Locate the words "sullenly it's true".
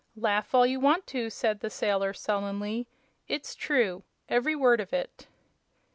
2.11-4.01